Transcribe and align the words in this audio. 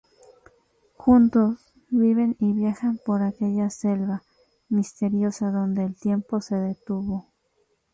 Juntos, 0.97 1.75
viven 1.91 2.35
y 2.39 2.53
viajan 2.53 2.97
por 3.05 3.21
aquella 3.21 3.69
selva 3.69 4.23
misteriosa 4.67 5.51
donde 5.51 5.83
el 5.85 5.95
tiempo 5.95 6.41
se 6.41 6.55
detuvo. 6.55 7.27